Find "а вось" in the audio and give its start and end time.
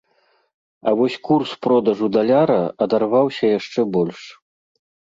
0.81-1.17